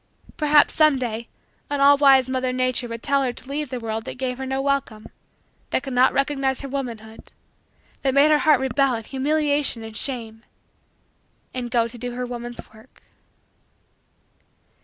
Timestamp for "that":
4.05-4.17, 5.69-5.83, 8.01-8.15